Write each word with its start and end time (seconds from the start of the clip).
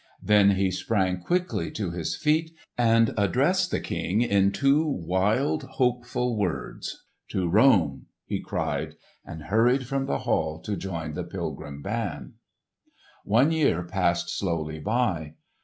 Then 0.23 0.55
he 0.55 0.71
sprang 0.71 1.19
quickly 1.21 1.69
to 1.73 1.91
his 1.91 2.15
feet 2.15 2.55
and 2.75 3.13
addressed 3.19 3.69
the 3.69 3.79
King 3.79 4.23
in 4.23 4.51
two 4.51 4.83
wild, 4.83 5.61
hopeful 5.77 6.35
words. 6.39 7.05
"To 7.29 7.47
Rome!" 7.47 8.07
he 8.25 8.41
cried, 8.41 8.95
and 9.23 9.43
hurried 9.43 9.85
from 9.85 10.07
the 10.07 10.17
hall 10.25 10.59
to 10.61 10.75
join 10.75 11.13
the 11.13 11.23
pilgrim 11.23 11.83
band. 11.83 12.33
One 13.25 13.51
year 13.51 13.83
passed 13.83 14.35
slowly 14.35 14.79
by. 14.79 15.35